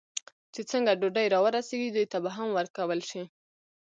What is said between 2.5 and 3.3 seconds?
ورکول شي.